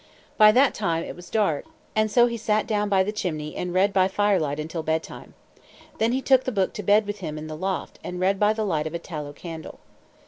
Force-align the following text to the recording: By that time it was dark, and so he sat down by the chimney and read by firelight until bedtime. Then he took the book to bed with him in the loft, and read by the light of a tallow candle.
By 0.35 0.51
that 0.53 0.73
time 0.73 1.03
it 1.03 1.15
was 1.15 1.29
dark, 1.29 1.65
and 1.95 2.09
so 2.09 2.25
he 2.25 2.35
sat 2.35 2.65
down 2.65 2.89
by 2.89 3.03
the 3.03 3.11
chimney 3.11 3.55
and 3.55 3.71
read 3.71 3.93
by 3.93 4.07
firelight 4.07 4.59
until 4.59 4.81
bedtime. 4.81 5.35
Then 5.99 6.11
he 6.11 6.23
took 6.23 6.43
the 6.43 6.51
book 6.51 6.73
to 6.73 6.81
bed 6.81 7.05
with 7.05 7.19
him 7.19 7.37
in 7.37 7.45
the 7.45 7.55
loft, 7.55 7.99
and 8.03 8.19
read 8.19 8.39
by 8.39 8.53
the 8.53 8.65
light 8.65 8.87
of 8.87 8.95
a 8.95 8.97
tallow 8.97 9.31
candle. 9.31 9.79